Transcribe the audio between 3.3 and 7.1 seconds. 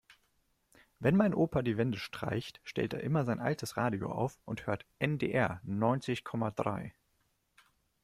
altes Radio auf und hört NDR neunzig Komma drei.